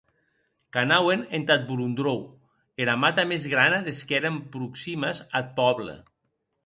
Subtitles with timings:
[0.75, 2.13] Qu’anauen entath Bolondró,
[2.85, 5.95] era mata mès grana des qu’èren proximes ath pòble.